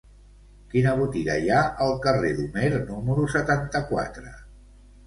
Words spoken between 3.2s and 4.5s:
setanta-quatre?